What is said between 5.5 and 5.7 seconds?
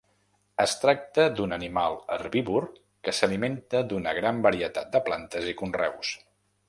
i